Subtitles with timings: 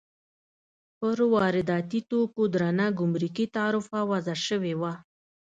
[0.97, 4.93] پر وارداتي توکو درنه ګمرکي تعرفه وضع شوې وه.